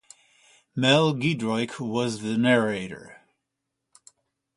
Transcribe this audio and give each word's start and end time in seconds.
Mel 0.75 1.13
Giedroyc 1.13 1.79
was 1.79 2.21
the 2.23 2.35
narrator. 2.35 3.21